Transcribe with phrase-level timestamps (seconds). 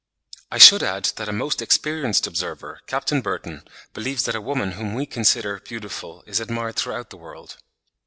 [0.51, 3.11] I should add that a most experienced observer, Capt.
[3.21, 7.57] Burton, believes that a woman whom we consider beautiful is admired throughout the world.